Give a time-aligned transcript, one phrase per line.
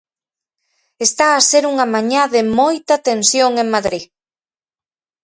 [1.07, 4.03] Está a ser unha mañá de moita tensión en Madrid.